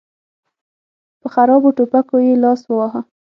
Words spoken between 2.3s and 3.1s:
لاس وواهه.